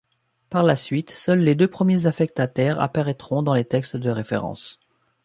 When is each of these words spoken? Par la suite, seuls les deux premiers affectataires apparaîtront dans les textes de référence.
Par 0.49 0.63
la 0.63 0.75
suite, 0.75 1.11
seuls 1.11 1.41
les 1.41 1.53
deux 1.53 1.67
premiers 1.67 2.07
affectataires 2.07 2.81
apparaîtront 2.81 3.43
dans 3.43 3.53
les 3.53 3.65
textes 3.65 3.97
de 3.97 4.09
référence. 4.09 4.79